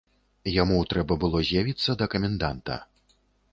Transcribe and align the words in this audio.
Яму 0.51 0.77
трэба 0.93 1.17
было 1.25 1.43
з'явіцца 1.51 1.97
да 2.01 2.05
каменданта. 2.17 2.83